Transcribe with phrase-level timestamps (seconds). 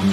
[0.00, 0.08] Hallo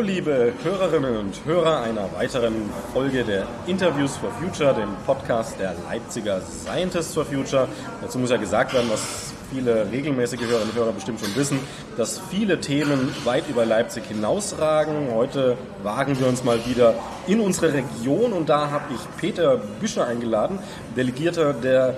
[0.00, 2.54] liebe Hörerinnen und Hörer einer weiteren
[2.94, 7.68] Folge der Interviews for Future, dem Podcast der Leipziger Scientists for Future.
[8.00, 11.60] Dazu muss ja gesagt werden, was viele regelmäßige Hörerinnen und Hörer bestimmt schon wissen,
[11.96, 15.12] dass viele Themen weit über Leipzig hinausragen.
[15.14, 16.94] Heute wagen wir uns mal wieder
[17.26, 20.58] in unsere Region und da habe ich Peter Büscher eingeladen,
[20.96, 21.96] Delegierter der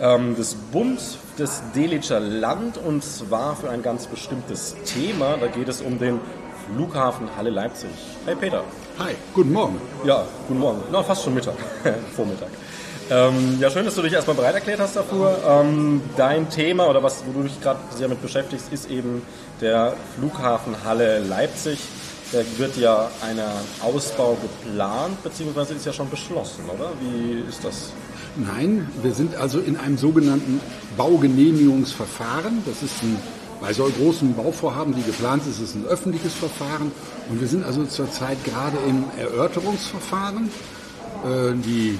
[0.00, 5.36] ähm, des Bundes des Delitscher Land und zwar für ein ganz bestimmtes Thema.
[5.40, 6.20] Da geht es um den
[6.66, 7.90] Flughafen Halle Leipzig.
[8.26, 8.62] Hey Peter.
[8.98, 9.80] Hi, guten Morgen.
[10.04, 10.82] Ja, guten Morgen.
[10.90, 11.54] Na, fast schon Mittag.
[12.16, 12.48] Vormittag.
[13.12, 15.38] Ähm, ja, schön, dass du dich erstmal bereit erklärt hast dafür.
[15.46, 19.20] Ähm, dein Thema oder was, wo du dich gerade sehr mit beschäftigst, ist eben
[19.60, 21.78] der Flughafen Halle Leipzig.
[22.32, 23.38] Da wird ja ein
[23.82, 26.92] Ausbau geplant, beziehungsweise ist ja schon beschlossen, oder?
[27.02, 27.92] Wie ist das?
[28.36, 30.58] Nein, wir sind also in einem sogenannten
[30.96, 32.62] Baugenehmigungsverfahren.
[32.64, 33.18] Das ist ein
[33.60, 36.90] bei so großen Bauvorhaben, die geplant ist, ist es ein öffentliches Verfahren.
[37.28, 40.48] Und wir sind also zurzeit gerade im Erörterungsverfahren.
[41.24, 41.98] Äh, die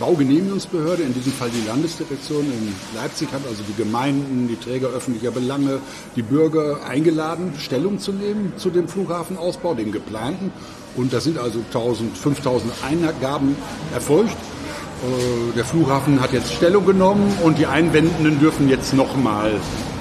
[0.00, 5.30] Baugenehmigungsbehörde, in diesem Fall die Landesdirektion in Leipzig, hat also die Gemeinden, die Träger öffentlicher
[5.30, 5.78] Belange,
[6.16, 10.52] die Bürger eingeladen, Stellung zu nehmen zu dem Flughafenausbau, dem geplanten.
[10.96, 13.54] Und da sind also 1000, 5000 Eingaben
[13.92, 14.32] erfolgt.
[14.32, 19.52] Äh, der Flughafen hat jetzt Stellung genommen und die Einwendenden dürfen jetzt nochmal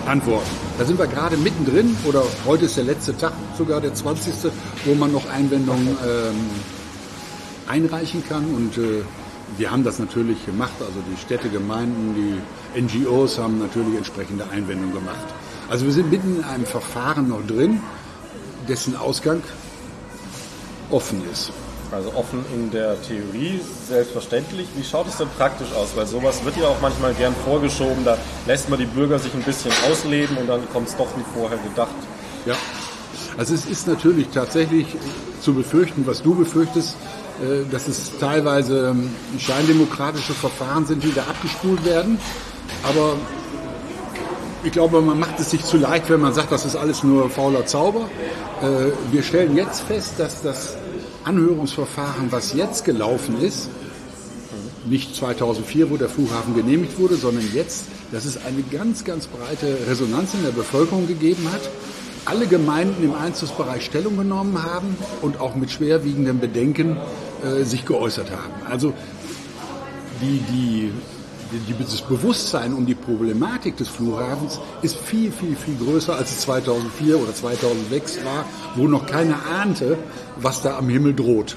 [0.06, 0.50] antworten.
[0.78, 4.52] Da sind wir gerade mittendrin oder heute ist der letzte Tag, sogar der 20.,
[4.86, 6.36] wo man noch Einwendungen ähm,
[7.68, 9.04] einreichen kann und äh,
[9.58, 14.94] wir haben das natürlich gemacht, also die Städte, Gemeinden, die NGOs haben natürlich entsprechende Einwendungen
[14.94, 15.26] gemacht.
[15.70, 17.82] Also wir sind mitten in einem Verfahren noch drin,
[18.68, 19.42] dessen Ausgang
[20.90, 21.52] offen ist.
[21.92, 24.68] Also offen in der Theorie, selbstverständlich.
[24.76, 25.90] Wie schaut es denn praktisch aus?
[25.96, 28.06] Weil sowas wird ja auch manchmal gern vorgeschoben.
[28.06, 31.24] Da lässt man die Bürger sich ein bisschen ausleben und dann kommt es doch wie
[31.34, 31.90] vorher gedacht.
[32.46, 32.54] Ja,
[33.38, 34.86] also es ist natürlich tatsächlich
[35.42, 36.96] zu befürchten, was du befürchtest,
[37.72, 42.20] dass es teilweise ähm, scheindemokratische Verfahren sind, die da abgespult werden.
[42.84, 43.16] Aber
[44.64, 47.30] ich glaube, man macht es sich zu leicht, wenn man sagt, das ist alles nur
[47.30, 48.10] fauler Zauber.
[48.62, 50.76] Äh, wir stellen jetzt fest, dass das
[51.24, 53.70] Anhörungsverfahren, was jetzt gelaufen ist,
[54.86, 59.78] nicht 2004, wo der Flughafen genehmigt wurde, sondern jetzt, dass es eine ganz, ganz breite
[59.88, 61.62] Resonanz in der Bevölkerung gegeben hat.
[62.26, 66.98] Alle Gemeinden im Einzugsbereich Stellung genommen haben und auch mit schwerwiegenden Bedenken
[67.44, 68.54] äh, sich geäußert haben.
[68.70, 68.94] Also
[70.22, 70.92] die, die
[71.80, 77.20] das Bewusstsein um die Problematik des Flughafens ist viel, viel, viel größer, als es 2004
[77.20, 78.46] oder 2006 war,
[78.76, 79.98] wo noch keiner ahnte,
[80.38, 81.56] was da am Himmel droht.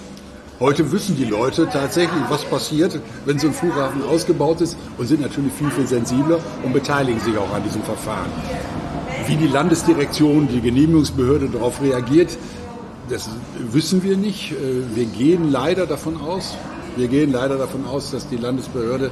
[0.60, 5.20] Heute wissen die Leute tatsächlich, was passiert, wenn so ein Flughafen ausgebaut ist und sind
[5.20, 8.30] natürlich viel, viel sensibler und beteiligen sich auch an diesem Verfahren.
[9.26, 12.38] Wie die Landesdirektion, die Genehmigungsbehörde darauf reagiert,
[13.08, 14.52] das wissen wir nicht.
[14.52, 16.56] Äh, wir gehen leider davon aus,
[16.96, 19.10] wir gehen leider davon aus, dass die Landesbehörde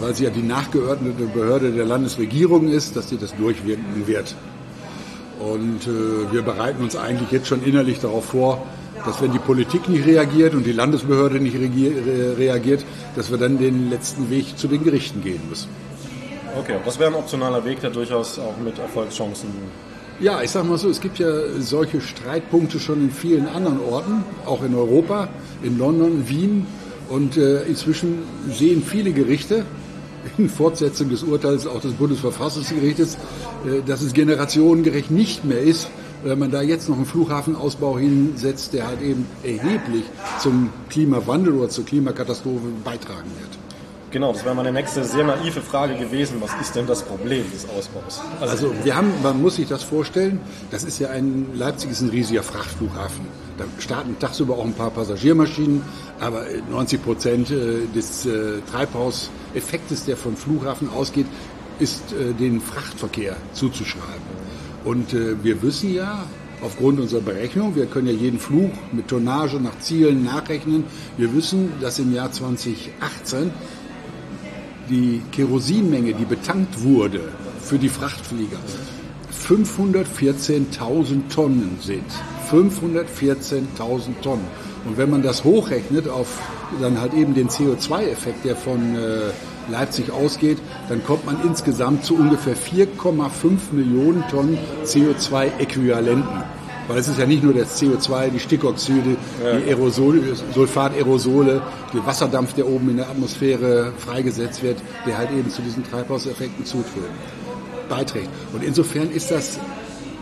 [0.00, 4.34] weil sie ja die nachgeordnete Behörde der Landesregierung ist, dass sie das durchwirken wird.
[5.38, 8.62] Und äh, wir bereiten uns eigentlich jetzt schon innerlich darauf vor,
[9.04, 12.84] dass wenn die Politik nicht reagiert und die Landesbehörde nicht reagiert,
[13.14, 15.68] dass wir dann den letzten Weg zu den Gerichten gehen müssen.
[16.58, 19.50] Okay, das wäre ein optionaler Weg, der durchaus auch mit Erfolgschancen.
[20.18, 24.24] Ja, ich sage mal so, es gibt ja solche Streitpunkte schon in vielen anderen Orten,
[24.46, 25.28] auch in Europa,
[25.62, 26.66] in London, Wien.
[27.10, 29.66] Und äh, inzwischen sehen viele Gerichte,
[30.38, 33.16] in Fortsetzung des Urteils auch des Bundesverfassungsgerichtes,
[33.66, 35.90] äh, dass es generationengerecht nicht mehr ist,
[36.24, 40.04] wenn man da jetzt noch einen Flughafenausbau hinsetzt, der halt eben erheblich
[40.40, 43.65] zum Klimawandel oder zur Klimakatastrophe beitragen wird.
[44.16, 46.40] Genau, das wäre meine nächste sehr naive Frage gewesen.
[46.40, 48.22] Was ist denn das Problem des Ausbaus?
[48.40, 50.40] Also, also wir haben, man muss sich das vorstellen,
[50.70, 53.26] das ist ja ein, Leipzig ist ein riesiger Frachtflughafen.
[53.58, 55.82] Da starten tagsüber auch ein paar Passagiermaschinen,
[56.18, 61.26] aber 90 Prozent äh, des äh, Treibhauseffektes, der vom Flughafen ausgeht,
[61.78, 64.46] ist äh, den Frachtverkehr zuzuschreiben.
[64.86, 66.24] Und wir wissen ja,
[66.62, 70.84] aufgrund unserer Berechnung, wir können ja jeden Flug mit Tonnage nach Zielen nachrechnen,
[71.16, 73.50] wir wissen, dass im Jahr 2018
[74.88, 77.20] die Kerosinmenge, die betankt wurde
[77.60, 78.58] für die Frachtflieger,
[79.46, 82.04] 514.000 Tonnen sind.
[82.50, 84.46] 514.000 Tonnen.
[84.84, 86.40] Und wenn man das hochrechnet auf
[86.80, 89.30] dann halt eben den CO2-Effekt, der von äh,
[89.70, 96.44] Leipzig ausgeht, dann kommt man insgesamt zu ungefähr 4,5 Millionen Tonnen CO2-Äquivalenten.
[96.88, 99.56] Weil es ist ja nicht nur das CO2, die Stickoxide, ja.
[99.58, 100.22] die Aerosol,
[100.54, 101.62] Sulfat-Aerosole,
[101.92, 106.64] der Wasserdampf, der oben in der Atmosphäre freigesetzt wird, der halt eben zu diesen Treibhauseffekten
[106.64, 107.10] zuträgt,
[107.88, 108.28] beiträgt.
[108.52, 109.58] Und insofern ist das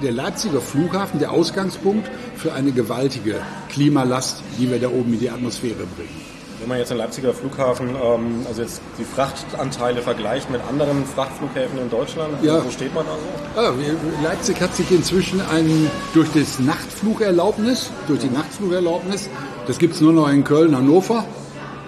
[0.02, 3.40] der Leipziger Flughafen der Ausgangspunkt für eine gewaltige
[3.70, 6.33] Klimalast, die wir da oben in die Atmosphäre bringen.
[6.64, 11.78] Wenn man jetzt den Leipziger Flughafen, ähm, also jetzt die Frachtanteile vergleicht mit anderen Frachtflughäfen
[11.78, 12.64] in Deutschland, ja.
[12.64, 13.78] wo steht man also?
[13.82, 19.28] Ja, Leipzig hat sich inzwischen ein, durch das Nachtflugerlaubnis, durch die Nachtflugerlaubnis,
[19.66, 21.26] das gibt es nur noch in Köln, Hannover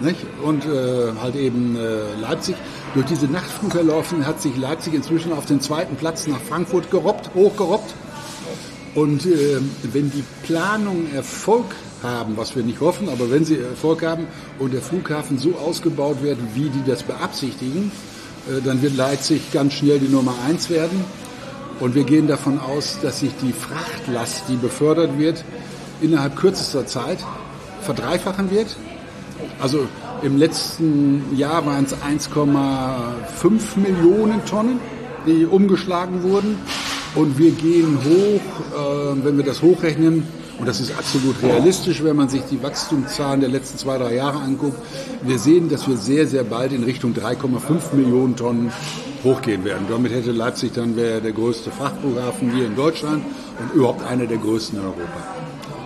[0.01, 0.27] nicht?
[0.43, 2.57] und äh, halt eben äh, Leipzig,
[2.93, 7.95] durch diese Nachtflugerlaufen hat sich Leipzig inzwischen auf den zweiten Platz nach Frankfurt gerobbt, hochgerobbt.
[8.95, 11.65] Und äh, wenn die Planung Erfolg
[12.07, 14.27] haben, was wir nicht hoffen, aber wenn sie Erfolg haben
[14.59, 17.91] und der Flughafen so ausgebaut wird, wie die das beabsichtigen,
[18.49, 21.05] äh, dann wird Leipzig ganz schnell die Nummer eins werden.
[21.79, 25.45] Und wir gehen davon aus, dass sich die Frachtlast, die befördert wird,
[26.01, 27.19] innerhalb kürzester Zeit
[27.83, 28.77] verdreifachen wird.
[29.61, 29.87] Also
[30.23, 34.81] im letzten Jahr waren es 1,5 Millionen Tonnen,
[35.27, 36.59] die umgeschlagen wurden.
[37.15, 38.41] Und wir gehen hoch,
[38.75, 40.25] äh, wenn wir das hochrechnen,
[40.59, 44.39] und das ist absolut realistisch, wenn man sich die Wachstumszahlen der letzten zwei, drei Jahre
[44.41, 44.79] anguckt.
[45.23, 48.73] Wir sehen, dass wir sehr, sehr bald in Richtung 3,5 Millionen Tonnen
[49.23, 49.87] hochgehen werden.
[49.91, 53.23] Damit hätte Leipzig dann wäre der größte Frachtflughafen hier in Deutschland
[53.61, 55.37] und überhaupt einer der größten in Europa.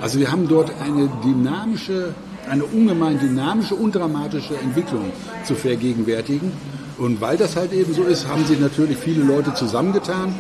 [0.01, 2.15] Also wir haben dort eine dynamische,
[2.49, 5.13] eine ungemein dynamische und dramatische Entwicklung
[5.45, 6.53] zu vergegenwärtigen.
[6.97, 10.35] Und weil das halt eben so ist, haben sich natürlich viele Leute zusammengetan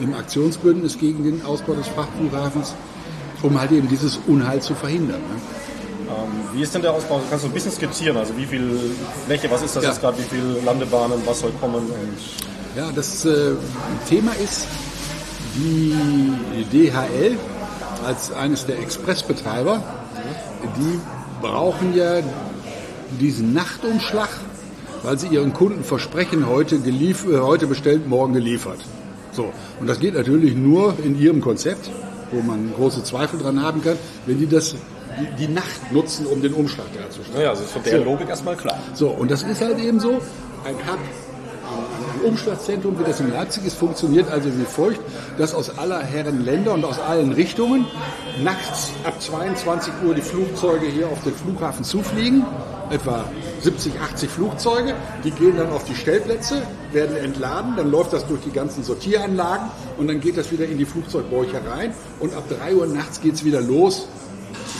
[0.00, 2.74] im Aktionsbündnis gegen den Ausbau des Frachtflughafens
[3.42, 5.20] um halt eben dieses Unheil zu verhindern.
[5.20, 5.40] Ne?
[6.08, 7.20] Ähm, wie ist denn der Ausbau?
[7.28, 8.16] Kannst du ein bisschen skizzieren?
[8.16, 8.92] Also wie viel
[9.26, 9.90] Fläche, was ist das ja.
[9.90, 11.86] jetzt gerade, wie viele Landebahnen, was soll kommen?
[11.86, 12.18] Und
[12.76, 13.52] ja, das äh,
[14.08, 14.66] Thema ist,
[15.56, 17.36] die DHL
[18.06, 19.82] als eines der Expressbetreiber,
[20.76, 21.00] die
[21.40, 22.20] brauchen ja
[23.18, 24.28] diesen Nachtumschlag,
[25.02, 28.78] weil sie ihren Kunden versprechen, heute, gelief äh, heute bestellt, morgen geliefert.
[29.32, 31.90] So, und das geht natürlich nur in ihrem Konzept
[32.32, 33.96] wo man große Zweifel dran haben kann,
[34.26, 34.74] wenn die das
[35.18, 37.38] die, die Nacht nutzen, um den Umschlag herzustellen.
[37.38, 38.04] Naja, also ist von der so.
[38.04, 38.78] Logik erstmal klar.
[38.94, 40.20] So, und das ist halt eben so,
[40.64, 40.98] ein Hub,
[42.20, 45.00] Umschlagzentrum, wie das in Leipzig ist, funktioniert also wie folgt,
[45.38, 47.86] dass aus aller Herren Länder und aus allen Richtungen
[48.42, 52.44] nachts ab 22 Uhr die Flugzeuge hier auf den Flughafen zufliegen
[52.90, 53.24] etwa
[53.60, 54.94] 70, 80 Flugzeuge.
[55.24, 56.62] Die gehen dann auf die Stellplätze,
[56.92, 60.78] werden entladen, dann läuft das durch die ganzen Sortieranlagen und dann geht das wieder in
[60.78, 64.08] die Flugzeugbäuche rein und ab 3 Uhr nachts geht es wieder los.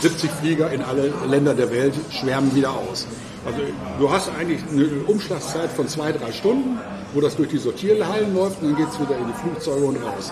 [0.01, 3.07] 70 Flieger in alle Länder der Welt schwärmen wieder aus.
[3.45, 3.59] Also
[3.99, 6.79] du hast eigentlich eine Umschlagszeit von zwei, drei Stunden,
[7.13, 9.97] wo das durch die Sortierhallen läuft und dann geht es wieder in die Flugzeuge und
[9.97, 10.31] raus.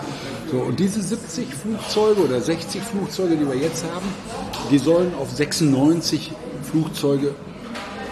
[0.50, 4.06] So, und diese 70 Flugzeuge oder 60 Flugzeuge, die wir jetzt haben,
[4.70, 6.32] die sollen auf 96
[6.70, 7.34] Flugzeuge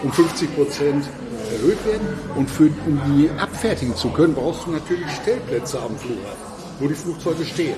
[0.03, 1.05] um 50 Prozent
[1.51, 2.07] erhöht werden.
[2.35, 6.37] Und für, um die abfertigen zu können, brauchst du natürlich Stellplätze am Flughafen,
[6.79, 7.77] wo die Flugzeuge stehen.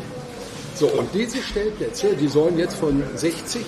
[0.75, 3.65] So, und diese Stellplätze, die sollen jetzt von 60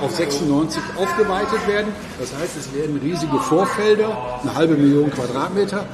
[0.00, 1.92] auf 96 aufgeweitet werden.
[2.18, 5.84] Das heißt, es werden riesige Vorfelder, eine halbe Million Quadratmeter,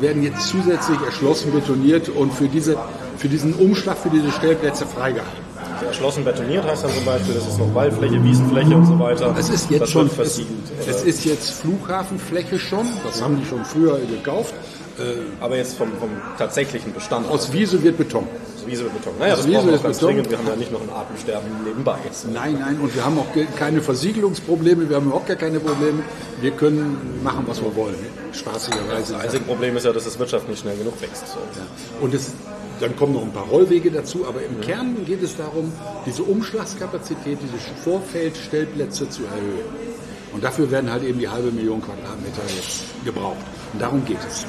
[0.00, 2.76] werden jetzt zusätzlich erschlossen, betoniert und für, diese,
[3.16, 5.44] für diesen Umschlag, für diese Stellplätze freigehalten
[5.86, 9.34] erschlossen betoniert heißt dann zum Beispiel, das ist noch Waldfläche, Wiesenfläche und so weiter.
[9.38, 10.58] Es ist jetzt das schon versiegelt.
[10.80, 14.54] Es, es, ist jetzt Flughafenfläche schon, das haben die schon früher gekauft.
[14.98, 17.28] Äh, Aber jetzt vom, vom tatsächlichen Bestand.
[17.28, 18.26] Aus Wiese wird Beton.
[18.64, 19.12] Aus Wiese wird Beton.
[19.18, 20.30] Naja, das Wiese brauchen wir ganz dringend.
[20.30, 21.98] Wir haben ja nicht noch ein Atemsterben nebenbei.
[22.32, 26.02] Nein, nein, und wir haben auch keine Versiegelungsprobleme, wir haben überhaupt gar keine Probleme.
[26.40, 27.96] Wir können machen, was wir wollen.
[28.32, 29.12] Spaßigerweise.
[29.12, 31.28] Das einzige Problem ist ja, dass das Wirtschaft nicht schnell genug wächst.
[31.28, 31.38] So.
[31.38, 31.66] Ja.
[32.00, 32.32] Und es
[32.80, 35.72] dann kommen noch ein paar Rollwege dazu, aber im Kern geht es darum,
[36.06, 39.94] diese Umschlagskapazität, diese Vorfeldstellplätze zu erhöhen.
[40.32, 43.36] Und dafür werden halt eben die halbe Million Quadratmeter jetzt gebraucht.
[43.72, 44.44] Und darum geht es.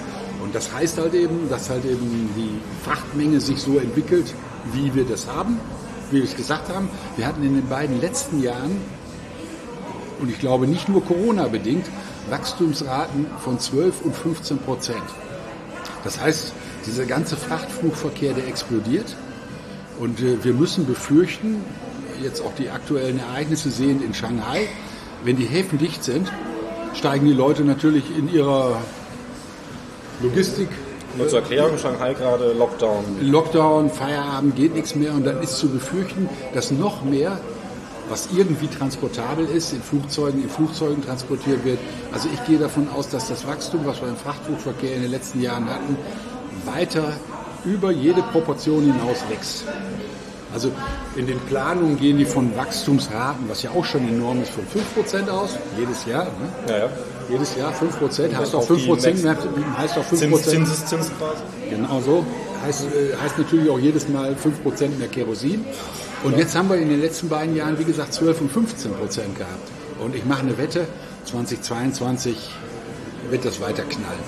[0.45, 4.31] Und das heißt halt eben, dass halt eben die Frachtmenge sich so entwickelt,
[4.73, 5.59] wie wir das haben,
[6.11, 6.87] wie wir es gesagt haben.
[7.17, 8.79] Wir hatten in den beiden letzten Jahren,
[10.19, 11.87] und ich glaube nicht nur Corona bedingt,
[12.29, 15.03] Wachstumsraten von 12 und 15 Prozent.
[16.03, 16.53] Das heißt,
[16.85, 19.15] dieser ganze Frachtflugverkehr, der explodiert.
[19.99, 21.63] Und äh, wir müssen befürchten,
[22.21, 24.67] jetzt auch die aktuellen Ereignisse sehen in Shanghai,
[25.23, 26.31] wenn die Häfen dicht sind,
[26.93, 28.79] steigen die Leute natürlich in ihrer
[30.21, 30.69] Logistik.
[31.17, 33.03] Nur zur Erklärung, Shanghai gerade Lockdown.
[33.21, 37.39] Lockdown, Feierabend, geht nichts mehr und dann ist zu befürchten, dass noch mehr
[38.09, 41.79] was irgendwie transportabel ist, in Flugzeugen, in Flugzeugen transportiert wird.
[42.11, 45.41] Also ich gehe davon aus, dass das Wachstum, was wir im Frachtflugverkehr in den letzten
[45.41, 45.97] Jahren hatten,
[46.65, 47.13] weiter
[47.63, 49.65] über jede Proportion hinaus wächst.
[50.53, 50.71] Also
[51.15, 55.29] in den Planungen gehen die von Wachstumsraten, was ja auch schon enorm ist, von 5%
[55.29, 56.25] aus, jedes Jahr.
[56.25, 56.31] Ne?
[56.69, 56.89] Ja, ja.
[57.29, 59.37] Jedes Jahr 5%, heißt auch auf die 5%, mehr,
[59.77, 60.15] heißt auch 5%.
[60.15, 61.41] Zins, Zinseszins quasi.
[61.69, 62.25] Genau so.
[62.63, 65.65] Heißt, äh, heißt natürlich auch jedes Mal 5% mehr Kerosin.
[66.23, 69.35] Und jetzt haben wir in den letzten beiden Jahren, wie gesagt, 12 und 15 Prozent
[69.37, 69.69] gehabt.
[69.99, 70.87] Und ich mache eine Wette,
[71.25, 72.37] 2022
[73.29, 74.19] wird das weiter knallen.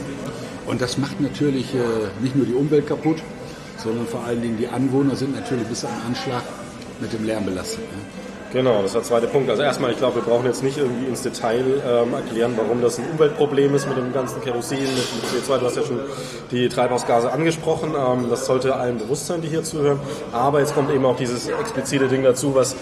[0.66, 1.80] Und das macht natürlich äh,
[2.22, 3.18] nicht nur die Umwelt kaputt,
[3.78, 6.44] sondern vor allen Dingen die Anwohner sind natürlich bis am Anschlag
[7.00, 7.80] mit dem Lärm belastet.
[7.80, 8.27] Ne?
[8.54, 9.50] Genau, das war der zweite Punkt.
[9.50, 12.98] Also erstmal, ich glaube, wir brauchen jetzt nicht irgendwie ins Detail ähm, erklären, warum das
[12.98, 15.60] ein Umweltproblem ist mit dem ganzen Kerosin, mit dem CO2.
[15.60, 16.00] Du hast ja schon
[16.52, 17.94] die Treibhausgase angesprochen.
[17.98, 20.00] Ähm, das sollte allen bewusst sein, die hier zuhören.
[20.32, 22.76] Aber jetzt kommt eben auch dieses explizite Ding dazu, was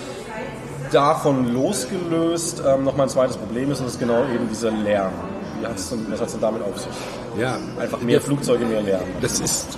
[0.91, 5.12] davon losgelöst ähm, nochmal ein zweites Problem ist, und das ist genau eben dieser Lärm.
[5.60, 6.91] Wie hat's denn, was hat es denn damit auf sich?
[7.39, 9.03] Ja, Einfach mehr Flugzeuge, mehr Lärm.
[9.22, 9.77] das ist.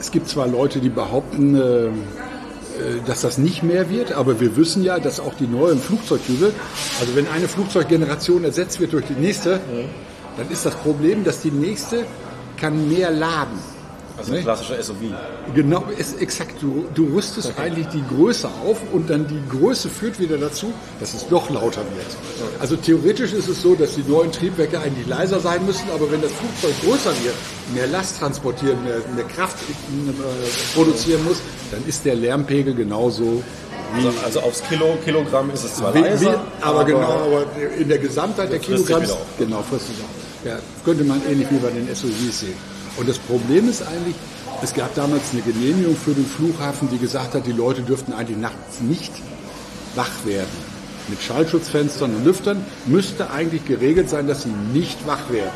[0.00, 1.90] Es gibt zwar Leute, die behaupten, äh,
[3.06, 6.52] dass das nicht mehr wird, aber wir wissen ja, dass auch die neuen Flugzeugtypen,
[7.00, 9.60] also wenn eine Flugzeuggeneration ersetzt wird durch die nächste,
[10.36, 12.04] dann ist das Problem, dass die nächste
[12.56, 13.58] kann mehr laden.
[14.18, 14.96] Also ein klassischer SUV.
[15.54, 16.60] Genau, ist exakt.
[16.60, 21.14] Du, du rüstest eigentlich die Größe auf und dann die Größe führt wieder dazu, dass
[21.14, 22.16] es noch lauter wird.
[22.58, 26.20] Also theoretisch ist es so, dass die neuen Triebwerke eigentlich leiser sein müssen, aber wenn
[26.20, 27.34] das Flugzeug größer wird,
[27.74, 31.36] mehr Last transportieren, mehr, mehr Kraft äh, produzieren muss,
[31.70, 33.42] dann ist der Lärmpegel genauso
[33.94, 37.46] wie Also, also aufs Kilo, Kilogramm ist es zwar wie, leiser, wie, aber, genau, aber
[37.78, 39.02] in der Gesamtheit der Kilogramm,
[39.38, 40.10] genau, frisst sich auf.
[40.44, 42.77] Ja, könnte man ähnlich wie bei den SUVs sehen.
[42.98, 44.16] Und das Problem ist eigentlich,
[44.60, 48.38] es gab damals eine Genehmigung für den Flughafen, die gesagt hat, die Leute dürften eigentlich
[48.38, 49.12] nachts nicht
[49.94, 50.48] wach werden.
[51.08, 55.52] Mit Schallschutzfenstern und Lüftern müsste eigentlich geregelt sein, dass sie nicht wach werden.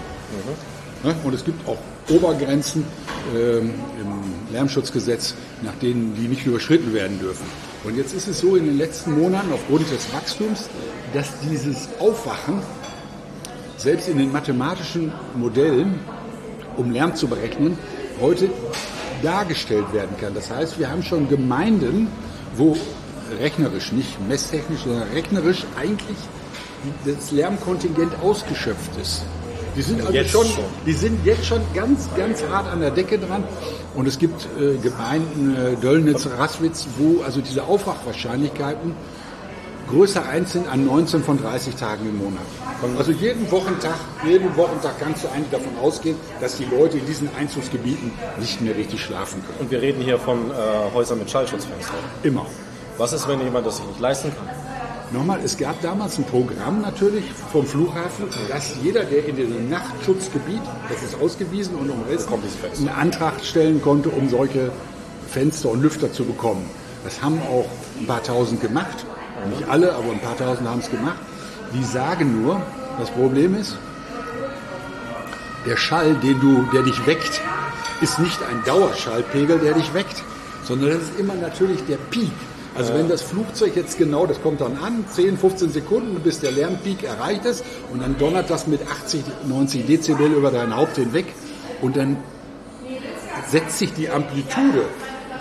[1.02, 1.14] Ne?
[1.24, 2.84] Und es gibt auch Obergrenzen
[3.36, 3.70] ähm,
[4.00, 7.44] im Lärmschutzgesetz, nach denen die nicht überschritten werden dürfen.
[7.84, 10.68] Und jetzt ist es so in den letzten Monaten aufgrund des Wachstums,
[11.12, 12.62] dass dieses Aufwachen
[13.76, 15.98] selbst in den mathematischen Modellen,
[16.76, 17.78] um Lärm zu berechnen,
[18.20, 18.50] heute
[19.22, 20.34] dargestellt werden kann.
[20.34, 22.08] Das heißt, wir haben schon Gemeinden,
[22.56, 22.76] wo
[23.40, 26.18] rechnerisch, nicht messtechnisch, sondern rechnerisch eigentlich
[27.04, 29.22] das Lärmkontingent ausgeschöpft ist.
[29.76, 30.46] Die sind also Jetzt schon,
[30.84, 33.44] die sind jetzt schon ganz, ganz hart an der Decke dran.
[33.94, 38.94] Und es gibt äh, Gemeinden, äh, Döllnitz, Rasswitz, wo also diese Aufwachwahrscheinlichkeiten
[39.92, 42.42] größer eins sind an 19 von 30 Tagen im Monat.
[42.98, 43.94] Also jeden Wochentag,
[44.24, 48.74] jeden Wochentag kannst du eigentlich davon ausgehen, dass die Leute in diesen Einzugsgebieten nicht mehr
[48.76, 49.58] richtig schlafen können.
[49.60, 50.54] Und wir reden hier von äh,
[50.94, 51.96] Häusern mit Schallschutzfenstern.
[52.22, 52.46] Immer.
[52.98, 54.48] Was ist, wenn jemand das sich nicht leisten kann?
[55.12, 60.62] Nochmal, es gab damals ein Programm natürlich vom Flughafen, dass jeder, der in diesem Nachtschutzgebiet,
[60.88, 62.32] das ist ausgewiesen und umrissen,
[62.78, 64.72] einen Antrag stellen konnte, um solche
[65.28, 66.64] Fenster und Lüfter zu bekommen.
[67.04, 67.66] Das haben auch
[68.00, 69.04] ein paar tausend gemacht.
[69.50, 71.18] Nicht alle, aber ein paar tausend haben es gemacht.
[71.74, 72.60] Die sagen nur,
[72.98, 73.76] das Problem ist,
[75.66, 77.40] der Schall, den du, der dich weckt,
[78.00, 80.22] ist nicht ein Dauerschallpegel, der dich weckt,
[80.64, 82.32] sondern das ist immer natürlich der Peak.
[82.74, 86.52] Also wenn das Flugzeug jetzt genau, das kommt dann an, 10, 15 Sekunden, bis der
[86.52, 91.26] Lärmpeak erreicht ist und dann donnert das mit 80, 90 Dezibel über dein Haupt hinweg
[91.82, 92.16] und dann
[93.50, 94.86] setzt sich die Amplitude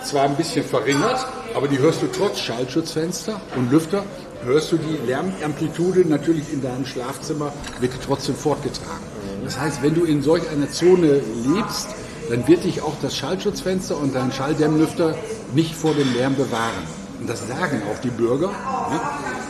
[0.04, 4.04] zwar ein bisschen verringert, aber die hörst du trotz Schallschutzfenster und Lüfter,
[4.44, 9.06] hörst du die Lärmamplitude natürlich in deinem Schlafzimmer, wird trotzdem fortgetragen.
[9.44, 11.90] Das heißt, wenn du in solch einer Zone lebst,
[12.30, 15.16] dann wird dich auch das Schallschutzfenster und dein Schalldämmlüfter
[15.54, 17.01] nicht vor dem Lärm bewahren.
[17.22, 18.48] Und das sagen auch die Bürger.
[18.48, 19.00] Ne?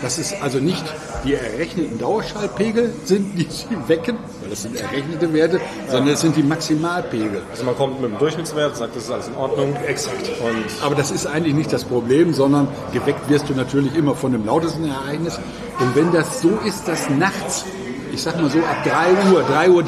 [0.01, 0.83] Das ist also nicht
[1.23, 6.35] die errechneten Dauerschallpegel sind, die sie wecken, weil das sind errechnete Werte, sondern es sind
[6.35, 7.41] die Maximalpegel.
[7.49, 9.73] Also man kommt mit dem Durchschnittswert, sagt, das ist alles in Ordnung.
[9.87, 10.29] Exakt.
[10.41, 14.33] Und Aber das ist eigentlich nicht das Problem, sondern geweckt wirst du natürlich immer von
[14.33, 15.39] dem lautesten Ereignis.
[15.79, 17.63] Und wenn das so ist, dass nachts,
[18.11, 19.85] ich sag mal so ab 3 Uhr, 3.30 Uhr,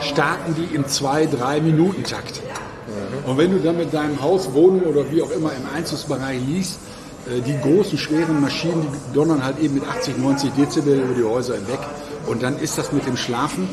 [0.00, 2.40] starten die im 2-3 Minuten Takt.
[3.28, 6.78] Und wenn du dann mit deinem Haus, Wohnung oder wie auch immer im Einzugsbereich liest,
[7.26, 11.24] äh, die großen, schweren Maschinen, die donnern halt eben mit 80, 90 Dezibel über die
[11.24, 11.80] Häuser hinweg.
[12.26, 13.68] Und dann ist das mit dem Schlafen,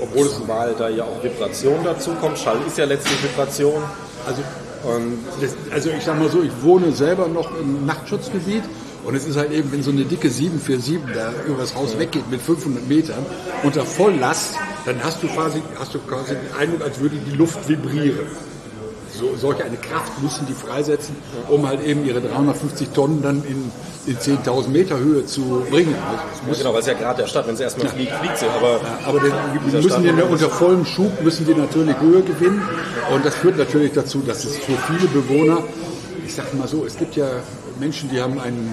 [0.00, 2.38] obwohl es mal da ja auch Vibration dazu kommt.
[2.38, 3.82] Schall ist ja letztlich Vibration.
[4.26, 4.42] also
[4.84, 8.62] Und Das, also ich sag mal so, ich wohne selber noch im Nachtschutzgebiet
[9.04, 12.30] und es ist halt eben, wenn so eine dicke 747 da über das Haus weggeht
[12.30, 13.24] mit 500 Metern
[13.62, 17.68] unter Volllast, dann hast du quasi, hast du quasi den Eindruck, als würde die Luft
[17.68, 18.26] vibrieren.
[19.18, 21.16] So, solch eine Kraft müssen die freisetzen,
[21.48, 23.72] um halt eben ihre 350 Tonnen dann in,
[24.06, 25.94] in 10.000 Meter Höhe zu bringen.
[25.96, 27.92] Also ja, genau, weil es ja gerade der Stadt, wenn sie erstmal ja.
[27.92, 28.46] fliegt, fliegt sie.
[28.46, 29.32] Aber, ja, aber den,
[29.82, 32.62] müssen die unter vollem Schub müssen die natürlich Höhe gewinnen.
[33.12, 35.64] Und das führt natürlich dazu, dass es für viele Bewohner,
[36.24, 37.26] ich sage mal so, es gibt ja
[37.78, 38.72] Menschen, die haben einen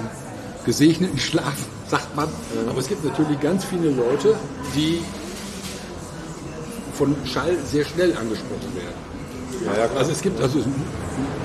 [0.66, 1.56] gesegneten Schlaf,
[1.88, 2.28] sagt man.
[2.68, 4.36] Aber es gibt natürlich ganz viele Leute,
[4.76, 5.02] die
[6.94, 9.15] von Schall sehr schnell angesprochen werden.
[9.66, 10.60] Ja, also es gibt also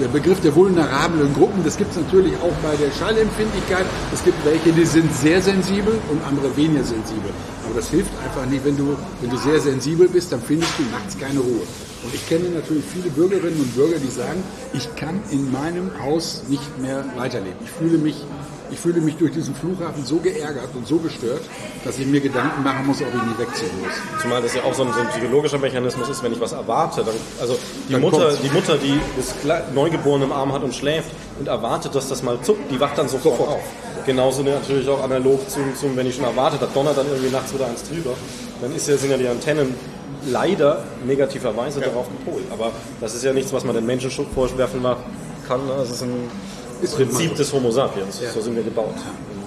[0.00, 3.86] der Begriff der vulnerablen Gruppen, das gibt es natürlich auch bei der Schallempfindlichkeit.
[4.12, 7.30] Es gibt welche, die sind sehr sensibel und andere weniger sensibel.
[7.64, 10.82] Aber das hilft einfach nicht, wenn du, wenn du sehr sensibel bist, dann findest du
[10.84, 11.62] nachts keine Ruhe.
[12.02, 16.42] Und ich kenne natürlich viele Bürgerinnen und Bürger, die sagen, ich kann in meinem Haus
[16.48, 17.58] nicht mehr weiterleben.
[17.62, 18.24] Ich fühle mich
[18.70, 21.42] ich fühle mich durch diesen Flughafen so geärgert und so gestört,
[21.84, 24.22] dass ich mir Gedanken machen muss, ob ich nicht wegziehen muss.
[24.22, 27.02] Zumal das ja auch so ein, so ein psychologischer Mechanismus ist, wenn ich was erwarte.
[27.02, 27.58] Dann, also
[27.88, 29.34] die dann Mutter, die Mutter, die das
[29.74, 33.08] Neugeborene im Arm hat und schläft und erwartet, dass das mal zuckt, die wacht dann
[33.08, 33.56] sofort, sofort.
[33.56, 33.62] auf.
[34.06, 37.52] Genauso natürlich auch analog zum, zum, wenn ich schon erwarte, da donnert dann irgendwie nachts
[37.52, 38.14] wieder eins drüber,
[38.60, 39.74] dann ist ja, sind ja die Antennen
[40.28, 41.86] leider negativerweise ja.
[41.86, 42.44] darauf gepolt.
[42.50, 44.82] Aber das ist ja nichts, was man den Menschen vorwerfen
[45.46, 45.60] kann.
[45.68, 46.30] Das ist ein
[46.82, 48.20] ist Prinzip des Homo sapiens.
[48.22, 48.30] Ja.
[48.30, 48.94] So sind wir gebaut.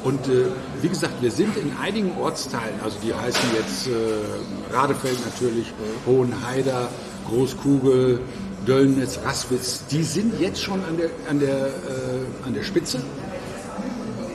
[0.03, 0.45] Und äh,
[0.81, 5.67] wie gesagt, wir sind in einigen Ortsteilen, also die heißen jetzt äh, Radefeld natürlich,
[6.05, 6.89] Hohenheider,
[7.29, 8.19] Großkugel,
[8.67, 12.99] Döllnitz, Raswitz, die sind jetzt schon an der, an der, äh, an der Spitze,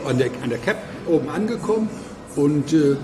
[0.07, 1.91] an der, an der Cap oben angekommen
[2.37, 2.97] und äh,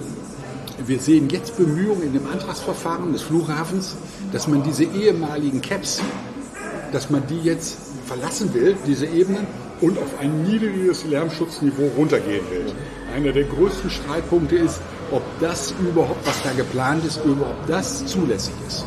[0.87, 3.97] wir sehen jetzt Bemühungen in dem Antragsverfahren des Flughafens,
[4.33, 6.01] dass man diese ehemaligen Caps,
[6.93, 9.47] dass man die jetzt verlassen will, diese Ebenen,
[9.81, 12.73] und auf ein niedriges Lärmschutzniveau runtergehen will.
[13.15, 18.55] Einer der größten Streitpunkte ist, ob das überhaupt, was da geplant ist, überhaupt das zulässig
[18.67, 18.85] ist.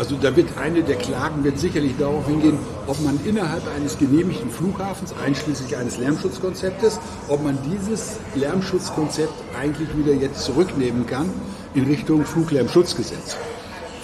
[0.00, 4.50] Also da wird eine der Klagen wird sicherlich darauf hingehen, ob man innerhalb eines genehmigten
[4.50, 11.28] Flughafens, einschließlich eines Lärmschutzkonzeptes, ob man dieses Lärmschutzkonzept eigentlich wieder jetzt zurücknehmen kann
[11.74, 13.36] in Richtung Fluglärmschutzgesetz.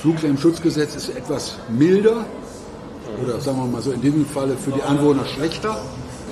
[0.03, 2.27] Fluglärmschutzgesetz ist etwas milder,
[3.23, 5.81] oder sagen wir mal so in diesem Falle für die Anwohner schlechter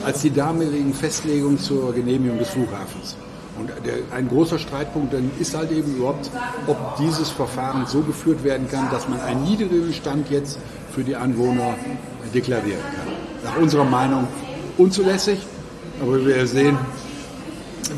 [0.05, 3.17] als die damaligen Festlegungen zur Genehmigung des Flughafens.
[3.59, 6.31] Und der, ein großer Streitpunkt dann ist halt eben überhaupt,
[6.67, 10.59] ob dieses Verfahren so geführt werden kann, dass man einen niedrigen Stand jetzt
[10.93, 11.75] für die Anwohner
[12.35, 13.53] deklarieren kann.
[13.53, 14.27] Nach unserer Meinung
[14.77, 15.39] unzulässig,
[16.03, 16.77] aber wir sehen,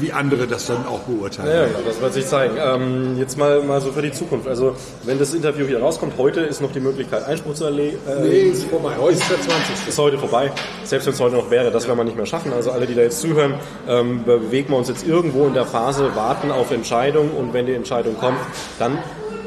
[0.01, 1.49] wie andere das dann auch beurteilen.
[1.49, 2.57] Ja, ja das wird sich zeigen.
[2.59, 4.49] Ähm, jetzt mal, mal so für die Zukunft.
[4.49, 7.99] Also, wenn das Interview hier rauskommt, heute ist noch die Möglichkeit, Einspruch zu erlegen.
[8.07, 8.93] Äh, nee, ist vorbei.
[8.99, 9.89] Heute ist der 20.
[9.89, 10.51] Ist heute vorbei.
[10.85, 12.53] Selbst wenn es heute noch wäre, das werden wir nicht mehr schaffen.
[12.53, 13.55] Also, alle, die da jetzt zuhören,
[13.89, 17.75] ähm, bewegen wir uns jetzt irgendwo in der Phase, warten auf Entscheidung und wenn die
[17.75, 18.39] Entscheidung kommt,
[18.79, 18.99] dann,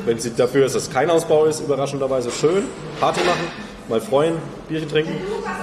[0.06, 2.64] wenn sie dafür ist, dass kein Ausbau ist, überraschenderweise schön,
[3.00, 4.36] Party machen mal freuen,
[4.68, 5.16] Bierchen trinken.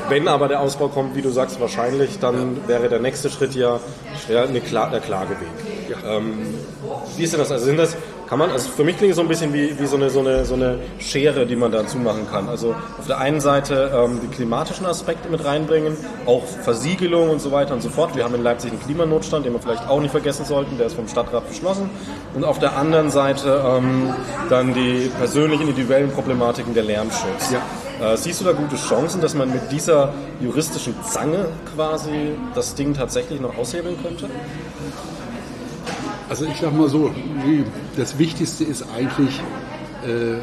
[0.08, 3.80] Wenn aber der Ausbau kommt, wie du sagst, wahrscheinlich, dann wäre der nächste Schritt ja,
[4.28, 5.48] ja eine Kla der Klageweg.
[5.88, 6.16] Ja.
[6.16, 6.34] Ähm,
[7.16, 7.50] wie ist denn das?
[7.50, 7.96] Also sind das,
[8.28, 10.20] kann man, also für mich klingt es so ein bisschen wie, wie so, eine, so,
[10.20, 12.48] eine, so eine Schere, die man dazu machen kann.
[12.48, 17.52] Also auf der einen Seite ähm, die klimatischen Aspekte mit reinbringen, auch Versiegelung und so
[17.52, 18.16] weiter und so fort.
[18.16, 20.94] Wir haben in Leipzig einen Klimanotstand, den wir vielleicht auch nicht vergessen sollten, der ist
[20.94, 21.88] vom Stadtrat beschlossen.
[22.34, 24.12] Und auf der anderen Seite ähm,
[24.50, 27.52] dann die persönlichen, individuellen Problematiken der Lärmschutz.
[27.52, 27.62] Ja.
[28.00, 32.92] Äh, siehst du da gute Chancen, dass man mit dieser juristischen Zange quasi das Ding
[32.92, 34.28] tatsächlich noch aushebeln könnte?
[36.28, 37.10] Also ich sag mal so,
[37.96, 39.40] das Wichtigste ist eigentlich,
[40.04, 40.38] äh,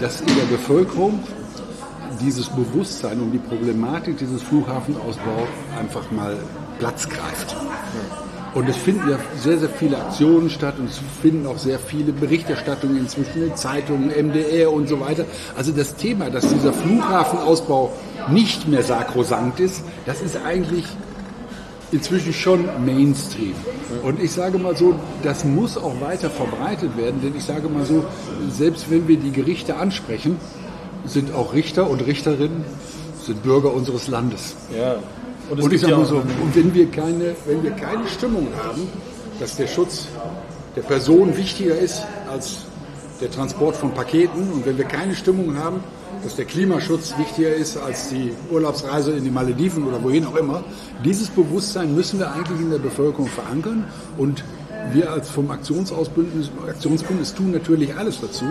[0.00, 1.22] dass in der Bevölkerung
[2.20, 5.48] dieses Bewusstsein um die Problematik dieses Flughafenausbaus
[5.78, 6.36] einfach mal
[6.78, 7.56] Platz greift.
[8.54, 12.12] Und es finden ja sehr, sehr viele Aktionen statt und es finden auch sehr viele
[12.12, 15.24] Berichterstattungen inzwischen in Zeitungen, MDR und so weiter.
[15.56, 17.92] Also das Thema, dass dieser Flughafenausbau
[18.28, 20.84] nicht mehr sakrosankt ist, das ist eigentlich
[21.92, 23.54] inzwischen schon Mainstream.
[24.02, 27.84] Und ich sage mal so, das muss auch weiter verbreitet werden, denn ich sage mal
[27.84, 28.04] so,
[28.50, 30.38] selbst wenn wir die Gerichte ansprechen,
[31.04, 32.64] sind auch Richter und Richterinnen
[33.22, 34.56] sind Bürger unseres Landes.
[34.76, 34.96] Ja.
[35.50, 38.82] Und, und ich sage mal so, und wenn wir, keine, wenn wir keine Stimmung haben,
[39.40, 40.06] dass der Schutz
[40.76, 42.66] der Person wichtiger ist als
[43.20, 45.82] der Transport von Paketen und wenn wir keine Stimmung haben,
[46.22, 50.62] dass der Klimaschutz wichtiger ist als die Urlaubsreise in die Malediven oder wohin auch immer,
[51.04, 53.84] dieses Bewusstsein müssen wir eigentlich in der Bevölkerung verankern.
[54.18, 54.44] Und
[54.94, 58.44] wir als vom Aktionsausbündnis, Aktionsbündnis tun natürlich alles dazu,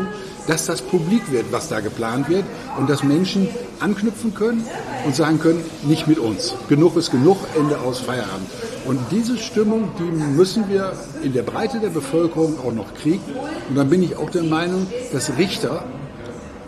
[0.47, 2.43] dass das publik wird, was da geplant wird
[2.77, 3.47] und dass Menschen
[3.79, 4.65] anknüpfen können
[5.05, 6.55] und sagen können, nicht mit uns.
[6.67, 8.47] Genug ist genug, Ende aus Feierabend.
[8.85, 13.21] Und diese Stimmung, die müssen wir in der Breite der Bevölkerung auch noch kriegen.
[13.69, 15.83] Und dann bin ich auch der Meinung, dass Richter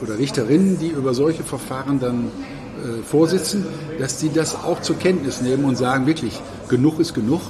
[0.02, 2.28] oder Richterinnen, die über solche Verfahren dann
[2.82, 3.66] äh, vorsitzen,
[4.00, 7.42] dass die das auch zur Kenntnis nehmen und sagen, wirklich, genug ist genug,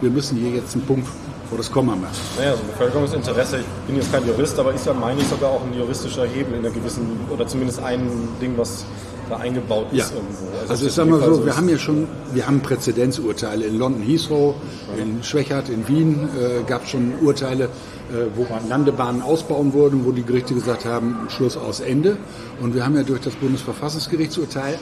[0.00, 1.08] wir müssen hier jetzt einen Punkt
[1.48, 2.14] vor das Komma machen.
[2.36, 5.62] Naja, also Bevölkerungsinteresse, ich bin jetzt kein Jurist, aber ist ja, meine ich, sogar auch
[5.64, 8.08] ein juristischer Hebel in einer gewissen, oder zumindest ein
[8.40, 8.84] Ding, was
[9.28, 10.16] da eingebaut ist ja.
[10.16, 10.58] irgendwo.
[10.58, 14.02] Also, also ich sag mal so, wir haben ja schon, wir haben Präzedenzurteile in London
[14.02, 14.54] Heathrow,
[14.96, 20.04] in Schwächert, in Wien äh, gab es schon Urteile, äh, wo man Landebahnen ausbauen wurden,
[20.04, 22.16] wo die Gerichte gesagt haben, Schluss aus Ende.
[22.60, 24.78] Und wir haben ja durch das Bundesverfassungsgerichtsurteil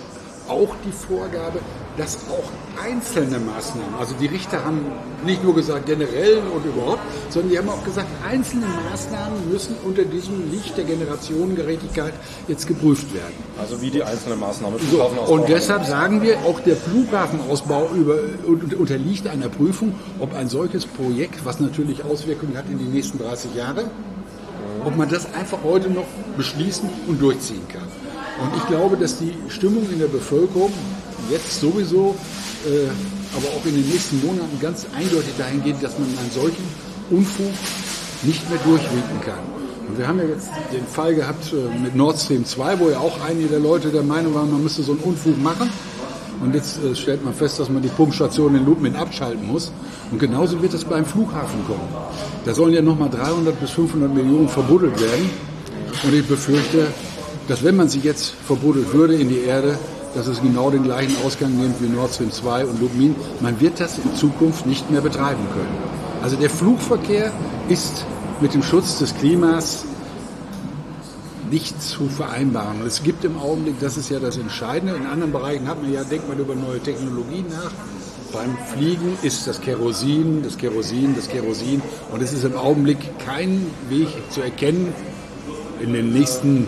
[0.48, 1.60] auch die Vorgabe,
[1.96, 2.50] dass auch
[2.82, 4.80] einzelne Maßnahmen, also die Richter haben
[5.24, 10.04] nicht nur gesagt generell und überhaupt, sondern die haben auch gesagt, einzelne Maßnahmen müssen unter
[10.04, 12.12] diesem Licht der Generationengerechtigkeit
[12.48, 13.32] jetzt geprüft werden.
[13.58, 14.78] Also wie die einzelnen Maßnahmen.
[14.90, 20.84] So, und deshalb sagen wir, auch der Flughafenausbau über, unterliegt einer Prüfung, ob ein solches
[20.86, 23.84] Projekt, was natürlich Auswirkungen hat in die nächsten 30 Jahre,
[24.84, 26.06] ob man das einfach heute noch
[26.36, 28.05] beschließen und durchziehen kann.
[28.42, 30.72] Und ich glaube, dass die Stimmung in der Bevölkerung
[31.30, 32.14] jetzt sowieso,
[32.66, 32.88] äh,
[33.36, 36.64] aber auch in den nächsten Monaten ganz eindeutig dahin geht, dass man einen solchen
[37.10, 37.52] Unfug
[38.22, 39.38] nicht mehr durchwinken kann.
[39.88, 42.98] Und wir haben ja jetzt den Fall gehabt äh, mit Nord Stream 2, wo ja
[42.98, 45.70] auch einige der Leute der Meinung waren, man müsste so einen Unfug machen.
[46.42, 49.72] Und jetzt äh, stellt man fest, dass man die Pumpstation in Lubmin abschalten muss.
[50.10, 51.88] Und genauso wird es beim Flughafen kommen.
[52.44, 55.30] Da sollen ja nochmal 300 bis 500 Millionen verbuddelt werden.
[56.04, 56.88] Und ich befürchte,
[57.48, 59.78] dass wenn man sie jetzt verbuddelt würde in die Erde,
[60.14, 63.14] dass es genau den gleichen Ausgang nimmt wie Nord Stream 2 und Lubmin.
[63.40, 65.76] Man wird das in Zukunft nicht mehr betreiben können.
[66.22, 67.32] Also der Flugverkehr
[67.68, 68.06] ist
[68.40, 69.84] mit dem Schutz des Klimas
[71.50, 72.84] nicht zu vereinbaren.
[72.86, 76.02] Es gibt im Augenblick, das ist ja das Entscheidende, in anderen Bereichen hat man ja,
[76.02, 77.70] denkt man über neue Technologien nach.
[78.32, 81.80] Beim Fliegen ist das Kerosin, das Kerosin, das Kerosin.
[82.10, 84.92] Und es ist im Augenblick kein Weg zu erkennen
[85.80, 86.66] in den nächsten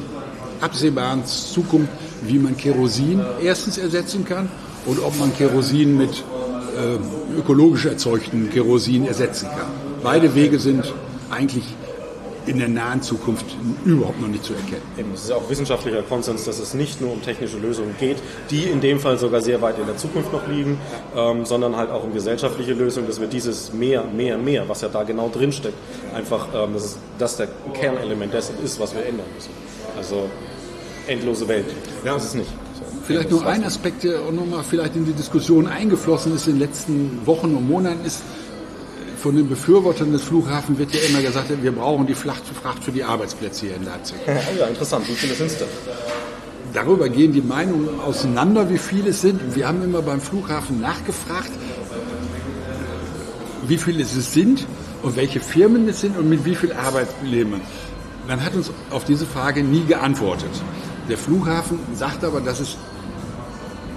[0.61, 1.91] absehbaren Zukunft,
[2.23, 4.49] wie man Kerosin erstens ersetzen kann
[4.87, 6.25] und ob man Kerosin mit
[6.79, 9.71] äh, ökologisch erzeugten Kerosin ersetzen kann.
[10.03, 10.93] Beide Wege sind
[11.31, 11.65] eigentlich
[12.49, 13.45] in der nahen Zukunft
[13.85, 14.83] überhaupt noch nicht zu erkennen.
[14.97, 18.17] Eben, es ist auch wissenschaftlicher Konsens, dass es nicht nur um technische Lösungen geht,
[18.51, 20.79] die in dem Fall sogar sehr weit in der Zukunft noch liegen,
[21.15, 24.89] ähm, sondern halt auch um gesellschaftliche Lösungen, dass wir dieses mehr, mehr, mehr, was ja
[24.89, 25.77] da genau drin steckt,
[26.15, 29.51] einfach, ähm, dass das der Kernelement dessen ist, was wir ändern müssen.
[29.97, 30.29] Also
[31.07, 31.67] endlose Welt.
[32.05, 32.51] Ja, das ist nicht.
[33.05, 36.61] Vielleicht noch ein Aspekt, der auch nochmal vielleicht in die Diskussion eingeflossen ist in den
[36.61, 38.23] letzten Wochen und Monaten, ist,
[39.19, 42.45] von den Befürwortern des Flughafens wird ja immer gesagt, wir brauchen die Fracht
[42.83, 44.17] für die Arbeitsplätze hier in Leipzig.
[44.59, 45.09] Ja, interessant.
[45.09, 45.69] Wie viele sind es denn?
[46.73, 49.57] Darüber gehen die Meinungen auseinander, wie viele es sind.
[49.57, 51.51] Wir haben immer beim Flughafen nachgefragt,
[53.67, 54.67] wie viele es sind
[55.03, 57.61] und welche Firmen es sind und mit wie viel Arbeitsleben.
[58.29, 60.51] Man hat uns auf diese Frage nie geantwortet.
[61.09, 62.77] Der Flughafen sagt aber, dass es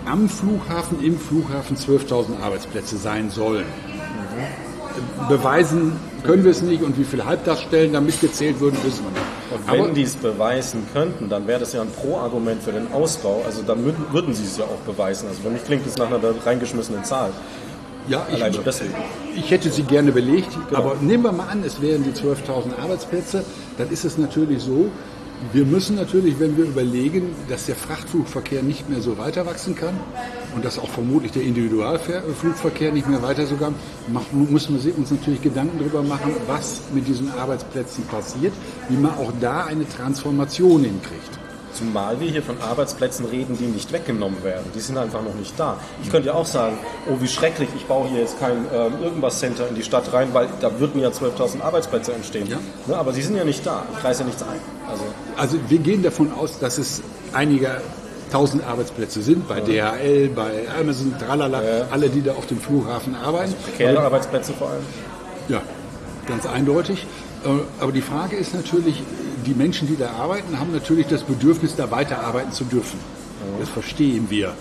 [0.05, 3.65] am Flughafen, im Flughafen 12.000 Arbeitsplätze sein sollen.
[5.27, 9.67] Beweisen können wir es nicht und wie viele Halbtagsstellen da mitgezählt würden, wissen wir nicht.
[9.67, 13.43] Und wenn die es beweisen könnten, dann wäre das ja ein Pro-Argument für den Ausbau.
[13.45, 15.27] Also dann würden sie es ja auch beweisen.
[15.27, 17.31] Also für mich klingt es nach einer reingeschmissenen Zahl.
[18.07, 18.43] Ja, ich,
[19.35, 20.79] ich, hätte sie gerne belegt, genau.
[20.79, 23.43] aber nehmen wir mal an, es wären die 12.000 Arbeitsplätze,
[23.77, 24.89] dann ist es natürlich so,
[25.53, 29.99] wir müssen natürlich, wenn wir überlegen, dass der Frachtflugverkehr nicht mehr so weiter wachsen kann
[30.55, 33.73] und dass auch vermutlich der Individualflugverkehr nicht mehr weiter so kann,
[34.31, 38.53] müssen wir uns natürlich Gedanken darüber machen, was mit diesen Arbeitsplätzen passiert,
[38.89, 41.39] wie man auch da eine Transformation hinkriegt.
[41.73, 44.65] Zumal wir hier von Arbeitsplätzen reden, die nicht weggenommen werden.
[44.75, 45.77] Die sind einfach noch nicht da.
[46.03, 46.77] Ich könnte ja auch sagen,
[47.09, 50.29] oh wie schrecklich, ich baue hier jetzt kein äh, irgendwas Center in die Stadt rein,
[50.33, 52.47] weil da würden ja 12.000 Arbeitsplätze entstehen.
[52.47, 52.59] Ja.
[52.87, 53.85] Ne, aber sie sind ja nicht da.
[53.93, 54.59] Ich kreise ja nichts ein.
[54.89, 55.03] Also,
[55.37, 57.01] also wir gehen davon aus, dass es
[57.33, 57.81] einige
[58.31, 59.91] tausend Arbeitsplätze sind, bei ja.
[59.91, 61.87] DHL, bei Amazon, tralala, ja.
[61.91, 63.53] alle, die da auf dem Flughafen arbeiten.
[63.53, 64.83] Also prekäre Arbeitsplätze vor allem.
[65.47, 65.61] Ja,
[66.27, 67.05] ganz eindeutig.
[67.45, 67.49] Äh,
[67.81, 69.03] aber die Frage ist natürlich,
[69.41, 72.99] die Menschen, die da arbeiten, haben natürlich das Bedürfnis, da weiterarbeiten zu dürfen.
[73.59, 74.53] Das verstehen wir.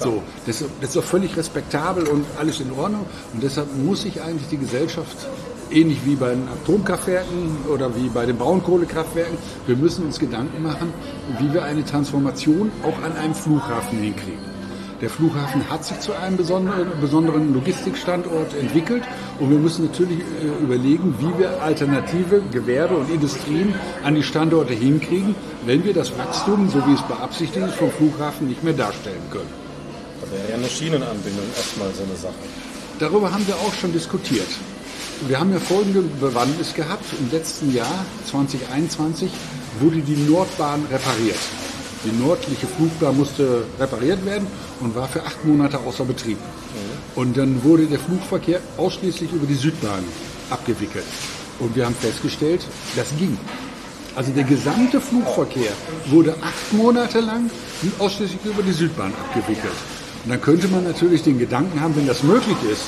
[0.00, 3.06] So, das, das ist auch völlig respektabel und alles in Ordnung.
[3.32, 5.16] Und deshalb muss sich eigentlich die Gesellschaft,
[5.70, 10.92] ähnlich wie bei den Atomkraftwerken oder wie bei den Braunkohlekraftwerken, wir müssen uns Gedanken machen,
[11.38, 14.55] wie wir eine Transformation auch an einem Flughafen hinkriegen.
[15.02, 19.02] Der Flughafen hat sich zu einem besonderen, Logistikstandort entwickelt
[19.38, 24.72] und wir müssen natürlich äh, überlegen, wie wir alternative Gewerbe und Industrien an die Standorte
[24.72, 25.34] hinkriegen,
[25.66, 29.50] wenn wir das Wachstum, so wie es beabsichtigt ist, vom Flughafen nicht mehr darstellen können.
[30.22, 32.34] Da wäre ja eine Schienenanbindung erstmal so eine Sache.
[32.98, 34.48] Darüber haben wir auch schon diskutiert.
[35.28, 37.04] Wir haben ja folgende Bewandtnis gehabt.
[37.18, 39.30] Im letzten Jahr, 2021,
[39.80, 41.65] wurde die Nordbahn repariert.
[42.04, 44.46] Die nördliche Flugbahn musste repariert werden
[44.80, 46.38] und war für acht Monate außer Betrieb.
[47.14, 50.04] Und dann wurde der Flugverkehr ausschließlich über die Südbahn
[50.50, 51.04] abgewickelt.
[51.58, 52.60] Und wir haben festgestellt,
[52.94, 53.36] das ging.
[54.14, 55.72] Also der gesamte Flugverkehr
[56.06, 57.50] wurde acht Monate lang
[57.98, 59.72] ausschließlich über die Südbahn abgewickelt.
[60.24, 62.84] Und dann könnte man natürlich den Gedanken haben, wenn das möglich ist,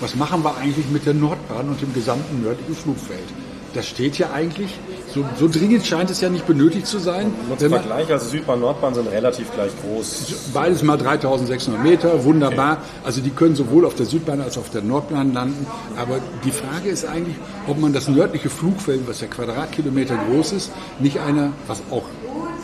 [0.00, 3.28] was machen wir eigentlich mit der Nordbahn und dem gesamten nördlichen Flugfeld?
[3.74, 4.70] Das steht ja eigentlich,
[5.14, 7.32] so, so dringend scheint es ja nicht benötigt zu sein.
[7.48, 10.50] Nur zum Vergleich, also Südbahn, Nordbahn sind relativ gleich groß.
[10.54, 12.78] Beides mal 3600 Meter, wunderbar.
[13.04, 15.66] Also die können sowohl auf der Südbahn als auch auf der Nordbahn landen.
[15.96, 20.70] Aber die Frage ist eigentlich, ob man das nördliche Flugfeld, was ja Quadratkilometer groß ist,
[20.98, 22.04] nicht einer, was auch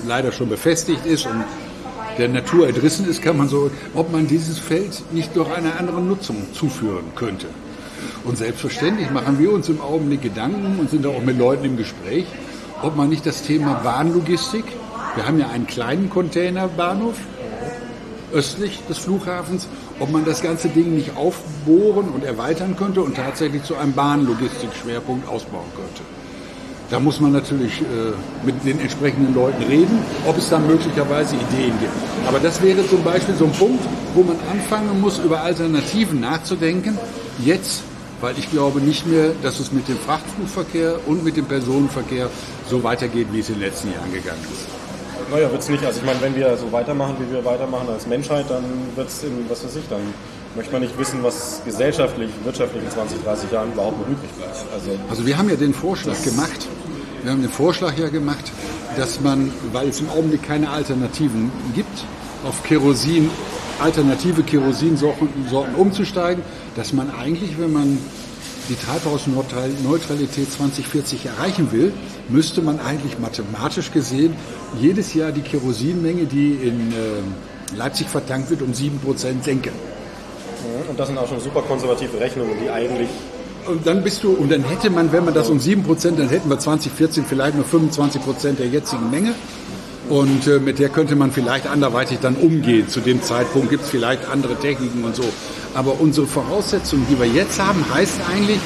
[0.06, 1.44] leider schon befestigt ist und
[2.18, 6.00] der Natur entrissen ist, kann man so, ob man dieses Feld nicht durch eine andere
[6.00, 7.46] Nutzung zuführen könnte.
[8.24, 12.26] Und selbstverständlich machen wir uns im Augenblick Gedanken und sind auch mit Leuten im Gespräch,
[12.82, 14.64] ob man nicht das Thema Bahnlogistik,
[15.14, 17.16] wir haben ja einen kleinen Containerbahnhof
[18.32, 19.68] östlich des Flughafens,
[20.00, 25.28] ob man das ganze Ding nicht aufbohren und erweitern könnte und tatsächlich zu einem Bahnlogistikschwerpunkt
[25.28, 26.02] ausbauen könnte.
[26.90, 31.78] Da muss man natürlich äh, mit den entsprechenden Leuten reden, ob es da möglicherweise Ideen
[31.80, 31.92] gibt.
[32.26, 33.84] Aber das wäre zum Beispiel so ein Punkt,
[34.14, 36.96] wo man anfangen muss, über Alternativen nachzudenken.
[37.44, 37.82] Jetzt,
[38.20, 42.28] weil ich glaube nicht mehr, dass es mit dem Frachtflugverkehr und mit dem Personenverkehr
[42.68, 44.66] so weitergeht, wie es in den letzten Jahren gegangen ist.
[45.30, 45.84] Naja, wird es nicht.
[45.84, 48.64] Also ich meine, wenn wir so weitermachen, wie wir weitermachen als Menschheit, dann
[48.96, 50.00] wird es in, was weiß ich, dann
[50.56, 54.56] möchte man nicht wissen, was gesellschaftlich, wirtschaftlich in 20, 30 Jahren überhaupt noch übrig bleibt.
[54.72, 56.66] Also, also wir haben ja den Vorschlag gemacht,
[57.22, 58.50] wir haben den Vorschlag ja gemacht,
[58.96, 62.04] dass man, weil es im Augenblick keine Alternativen gibt,
[62.44, 63.30] auf Kerosin,
[63.80, 66.42] alternative Kerosinsorten umzusteigen,
[66.76, 67.98] dass man eigentlich, wenn man
[68.68, 71.92] die Treibhausneutralität 2040 erreichen will,
[72.28, 74.36] müsste man eigentlich mathematisch gesehen
[74.78, 79.72] jedes Jahr die Kerosinmenge, die in äh, Leipzig vertankt wird, um 7% senken.
[80.88, 83.08] Und das sind auch schon super konservative Rechnungen, die eigentlich
[83.68, 86.48] und dann bist du, und dann hätte man, wenn man das um 7%, dann hätten
[86.48, 89.34] wir 2014 vielleicht nur 25% der jetzigen Menge.
[90.08, 92.88] Und äh, mit der könnte man vielleicht anderweitig dann umgehen.
[92.88, 95.24] Zu dem Zeitpunkt gibt es vielleicht andere Techniken und so.
[95.74, 98.58] Aber unsere Voraussetzungen, die wir jetzt haben, heißt eigentlich,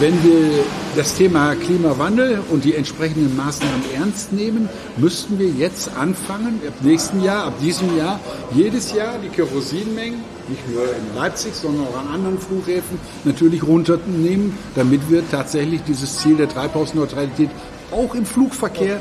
[0.00, 0.64] wenn wir
[0.96, 7.22] das Thema Klimawandel und die entsprechenden Maßnahmen ernst nehmen, müssten wir jetzt anfangen, ab nächsten
[7.22, 8.18] Jahr, ab diesem Jahr,
[8.52, 14.58] jedes Jahr die Kerosinmengen, nicht nur in Leipzig, sondern auch an anderen Flughäfen, natürlich runternehmen,
[14.74, 17.50] damit wir tatsächlich dieses Ziel der Treibhausneutralität
[17.92, 19.00] auch im Flugverkehr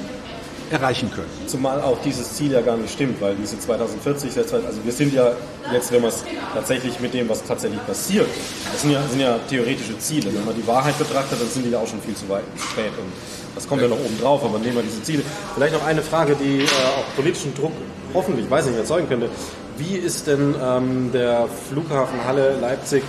[0.72, 1.30] erreichen können.
[1.48, 5.32] Zumal auch dieses Ziel ja gar nicht stimmt, weil diese 2040, also wir sind ja
[5.72, 8.28] jetzt, wenn man es tatsächlich mit dem, was tatsächlich passiert,
[8.72, 10.34] das sind ja, sind ja theoretische Ziele.
[10.34, 12.92] Wenn man die Wahrheit betrachtet, dann sind die ja auch schon viel zu weit spät.
[12.98, 13.12] Und
[13.56, 15.24] das kommt ja noch oben drauf, aber nehmen wir diese Ziele.
[15.56, 17.74] Vielleicht noch eine Frage, die äh, auch politischen Druck
[18.14, 19.30] hoffentlich, weiß nicht, erzeugen könnte.
[19.78, 23.04] Wie ist denn ähm, der Flughafen Halle Leipzig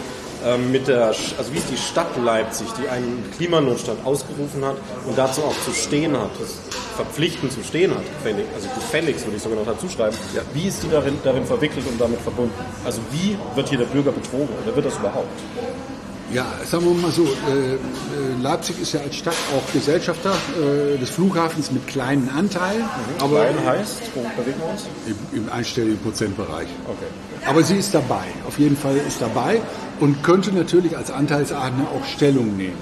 [0.70, 4.76] mit der, also wie ist die Stadt Leipzig, die einen Klimanotstand ausgerufen hat
[5.07, 6.59] und dazu auch zu stehen hat, das
[6.96, 10.42] verpflichtend zu stehen hat, gefällig, also gefälligst würde ich sogar noch dazu schreiben, ja.
[10.53, 12.53] wie ist die darin, darin verwickelt und damit verbunden?
[12.85, 15.29] Also wie wird hier der Bürger betrogen oder wird das überhaupt?
[16.33, 17.79] Ja, sagen wir mal so, äh, äh,
[18.40, 22.83] Leipzig ist ja als Stadt auch Gesellschafter äh, des Flughafens mit kleinen Anteilen.
[22.83, 23.23] Mhm.
[23.23, 24.87] Aber Klein heißt, wo bewegen wir uns?
[25.07, 26.69] Im, Im einstelligen Prozentbereich.
[26.87, 27.49] Okay.
[27.49, 29.61] Aber sie ist dabei, auf jeden Fall ist dabei
[29.99, 32.79] und könnte natürlich als Anteilseigner auch Stellung nehmen.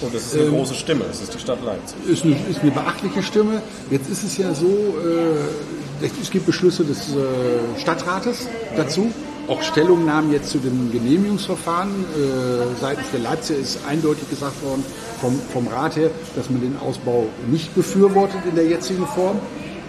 [0.00, 1.96] Und das ist eine ähm, große Stimme, das ist die Stadt Leipzig.
[2.08, 3.60] Ist eine, ist eine beachtliche Stimme.
[3.90, 8.46] Jetzt ist es ja so, äh, es gibt Beschlüsse des äh, Stadtrates
[8.76, 9.12] dazu
[9.48, 11.88] auch Stellungnahmen jetzt zu dem Genehmigungsverfahren.
[11.90, 14.84] Äh, seitens der Leipzig ist eindeutig gesagt worden
[15.20, 19.38] vom, vom Rat her, dass man den Ausbau nicht befürwortet in der jetzigen Form.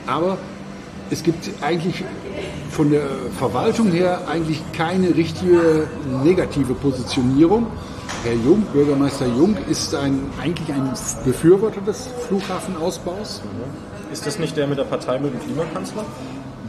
[0.08, 0.38] Aber
[1.12, 2.04] es gibt eigentlich
[2.72, 5.88] von der Verwaltung her eigentlich keine richtige
[6.24, 7.67] negative Positionierung.
[8.24, 10.91] Herr Jung, Bürgermeister Jung, ist ein, eigentlich ein
[11.26, 13.41] Befürworter des Flughafenausbaus.
[14.12, 16.06] Ist das nicht der mit der Partei mit dem Klimakanzler?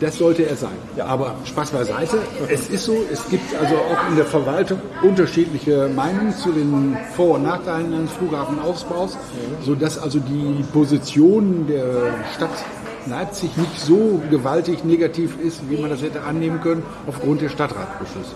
[0.01, 0.77] Das sollte er sein.
[0.97, 1.07] Ja.
[1.07, 2.19] Aber Spaß beiseite.
[2.49, 7.35] Es ist so, es gibt also auch in der Verwaltung unterschiedliche Meinungen zu den Vor-
[7.35, 9.19] und Nachteilen eines Flughafenausbaus,
[9.65, 12.51] sodass also die Position der Stadt
[13.07, 18.33] Leipzig nicht so gewaltig negativ ist, wie man das hätte annehmen können, aufgrund der Stadtratbeschlüsse.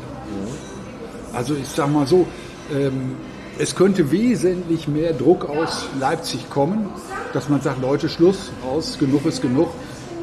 [1.32, 2.26] Also ich sage mal so,
[2.74, 3.16] ähm,
[3.58, 6.88] es könnte wesentlich mehr Druck aus Leipzig kommen,
[7.32, 9.68] dass man sagt, Leute, Schluss, aus, genug ist genug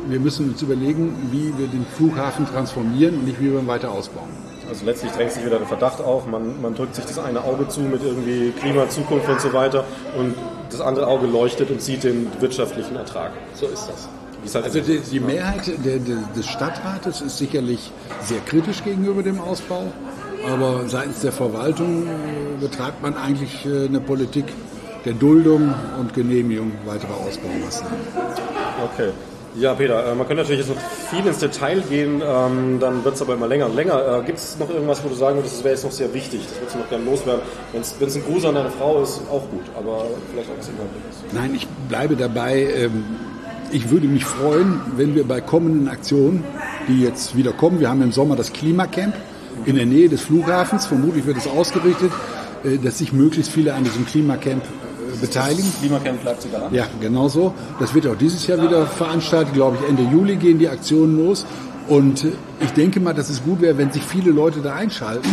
[0.08, 3.92] wir müssen uns überlegen, wie wir den Flughafen transformieren und nicht wie wir ihn weiter
[3.92, 4.30] ausbauen.
[4.70, 7.68] Also letztlich drängt sich wieder der Verdacht auf, man, man drückt sich das eine Auge
[7.68, 9.84] zu mit irgendwie Klima, Zukunft und so weiter
[10.18, 10.36] und
[10.70, 13.32] das andere Auge leuchtet und sieht den wirtschaftlichen Ertrag.
[13.54, 14.08] So ist das.
[14.56, 17.92] Halt also die, die Mehrheit der, der, des Stadtrates ist sicherlich
[18.24, 19.92] sehr kritisch gegenüber dem Ausbau,
[20.50, 24.46] aber seitens der Verwaltung äh, betreibt man eigentlich äh, eine Politik
[25.06, 28.00] der Duldung und Genehmigung weiterer Ausbaumaßnahmen.
[28.94, 29.12] Okay.
[29.56, 33.16] Ja, Peter, äh, man könnte natürlich jetzt noch viel ins Detail gehen, ähm, dann wird
[33.16, 34.20] es aber immer länger und länger.
[34.20, 36.42] Äh, Gibt es noch irgendwas, wo du sagen würdest, das wäre jetzt noch sehr wichtig,
[36.48, 37.42] das würdest du noch gerne loswerden?
[37.74, 41.34] Wenn es ein Gruß an deine Frau ist, auch gut, aber vielleicht auch was Inhaltliches.
[41.34, 42.70] Nein, ich bleibe dabei.
[42.76, 43.04] Ähm,
[43.74, 46.44] ich würde mich freuen, wenn wir bei kommenden Aktionen,
[46.88, 49.16] die jetzt wieder kommen, wir haben im Sommer das Klimacamp
[49.66, 52.12] in der Nähe des Flughafens, vermutlich wird es ausgerichtet,
[52.64, 54.64] äh, dass sich möglichst viele an diesem Klimacamp
[55.20, 55.72] beteiligen.
[55.80, 56.74] Klimacamp Leipziger Land.
[56.74, 57.54] Ja, genau so.
[57.80, 59.54] Das wird auch dieses Jahr wieder veranstaltet.
[59.54, 61.46] Glaube ich, Ende Juli gehen die Aktionen los.
[61.88, 62.26] Und
[62.60, 65.30] ich denke mal, dass es gut wäre, wenn sich viele Leute da einschalten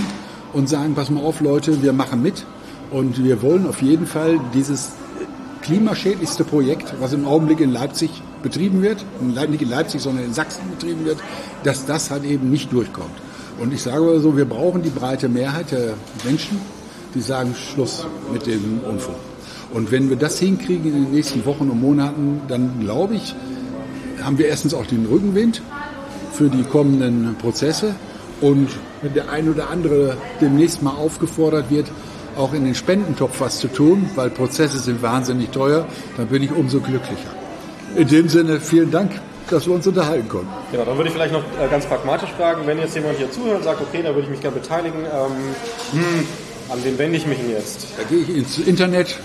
[0.53, 2.45] und sagen, pass mal auf, Leute, wir machen mit.
[2.91, 4.93] Und wir wollen auf jeden Fall dieses
[5.63, 10.63] klimaschädlichste Projekt, was im Augenblick in Leipzig betrieben wird, nicht in Leipzig, sondern in Sachsen
[10.71, 11.19] betrieben wird,
[11.65, 13.11] dass das halt eben nicht durchkommt.
[13.61, 16.59] Und ich sage mal so, wir brauchen die breite Mehrheit der Menschen,
[17.15, 19.17] die sagen, Schluss mit dem Unfug.
[19.73, 23.35] Und wenn wir das hinkriegen in den nächsten Wochen und Monaten, dann glaube ich,
[24.23, 25.63] haben wir erstens auch den Rückenwind
[26.33, 27.95] für die kommenden Prozesse.
[28.41, 28.69] Und
[29.03, 31.87] wenn der ein oder andere demnächst mal aufgefordert wird,
[32.37, 36.53] auch in den Spendentopf was zu tun, weil Prozesse sind wahnsinnig teuer, dann bin ich
[36.53, 37.31] umso glücklicher.
[37.97, 39.11] In dem Sinne, vielen Dank,
[39.51, 40.49] dass wir uns unterhalten konnten.
[40.71, 43.59] Genau, dann würde ich vielleicht noch äh, ganz pragmatisch fragen, wenn jetzt jemand hier zuhört
[43.59, 46.27] und sagt, okay, da würde ich mich gerne beteiligen, ähm, hm,
[46.71, 47.89] an wen wende ich mich denn jetzt?
[47.97, 49.19] Da gehe ich ins Internet,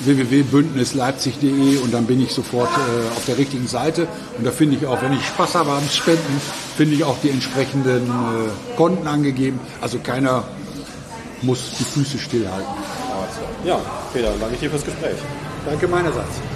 [0.00, 4.06] www.bündnisleipzig.de und dann bin ich sofort äh, auf der richtigen Seite.
[4.36, 6.40] Und da finde ich auch, wenn ich Spaß habe am Spenden,
[6.76, 9.60] finde ich auch die entsprechenden äh, Konten angegeben.
[9.80, 10.44] Also keiner
[11.42, 12.72] muss die Füße stillhalten.
[13.64, 13.80] Ja,
[14.12, 15.16] Peter, danke dir fürs Gespräch.
[15.64, 16.53] Danke meinerseits.